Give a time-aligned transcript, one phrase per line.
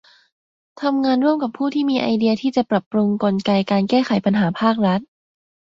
[0.81, 4.99] ทำงานร่วมกับผู้ที่มีไอเดียที่จะปรับปรุงกลไกการแก้ไขปัญหาภาครัฐ